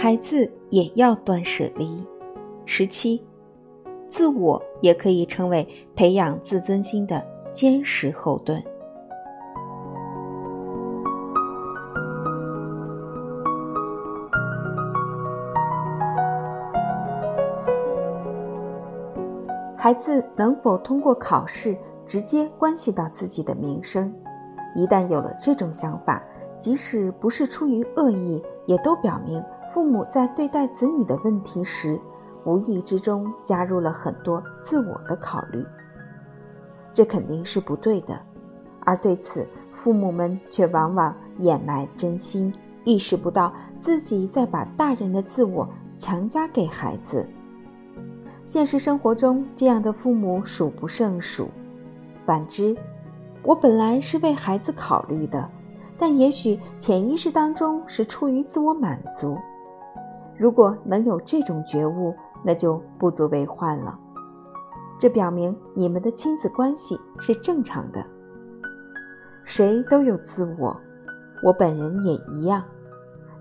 [0.00, 2.06] 孩子也要断舍离。
[2.64, 3.20] 十七，
[4.06, 5.66] 自我也可以成为
[5.96, 7.20] 培养自尊心的
[7.52, 8.62] 坚实后盾。
[19.76, 24.14] 孩子能否通过考试，直接关系到自己的名声。
[24.76, 26.22] 一旦有了这种想法，
[26.56, 32.00] 即使不是出于恶意，也都表明父母在对待子女的问题时，
[32.44, 35.64] 无意之中加入了很多自我的考虑。
[36.94, 38.18] 这肯定是不对的，
[38.80, 42.52] 而对此，父母们却往往掩埋真心，
[42.84, 47.26] 意识不到自己在把大人的自我强加给孩子。
[48.44, 51.48] 现实生活中，这样的父母数不胜数。
[52.24, 52.74] 反之，
[53.42, 55.46] 我本来是为孩子考虑的，
[55.98, 59.36] 但也许潜意识当中是出于自我满足。
[60.38, 63.98] 如果能有这种觉悟，那就不足为患了。
[64.98, 68.04] 这表明你们的亲子关系是正常的。
[69.44, 70.76] 谁都有自我，
[71.42, 72.62] 我本人也一样。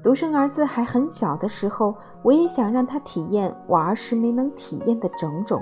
[0.01, 5.61] 独生儿子还很小的时候，我也想让他体验我儿时没能体验的种种。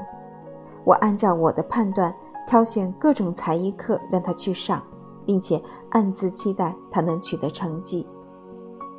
[0.83, 2.13] 我按照我的判断，
[2.45, 4.83] 挑选各种才艺课让他去上，
[5.25, 8.06] 并且暗自期待他能取得成绩。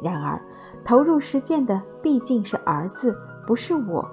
[0.02, 0.40] 然而，
[0.84, 3.16] 投入实践的毕竟是儿子，
[3.46, 4.06] 不是我。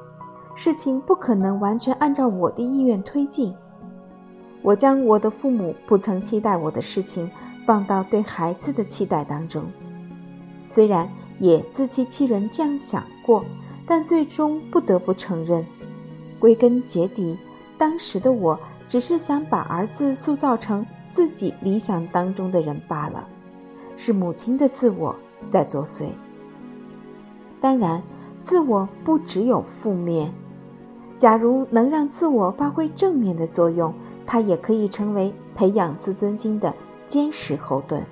[0.56, 3.54] 事情不可能完全按照我的意愿推进。
[4.62, 7.30] 我将我的父母不曾期待我的事情
[7.66, 9.66] 放到对孩子的期待当中。
[10.66, 13.44] 虽然也自欺欺人这样想过，
[13.86, 15.66] 但最终不得不承认，
[16.40, 17.38] 归根结底，
[17.78, 18.58] 当时的我
[18.88, 23.28] 只是想把儿子塑造成自己理想当中的人罢了，
[23.98, 25.14] 是母亲的自我
[25.50, 26.06] 在作祟。
[27.60, 28.02] 当然，
[28.42, 30.34] 自我不只有负面，
[31.18, 33.94] 假如能让自我发挥正面的作用，
[34.26, 36.74] 它也可以成为培养自尊心的
[37.08, 38.04] 坚实后盾。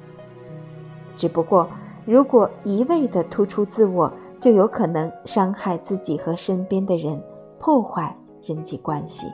[1.16, 1.68] 只不过。
[2.04, 7.22] 如果一味地突出自我，就有可能伤害自己和身边的人，
[7.60, 9.28] 破坏人际关系。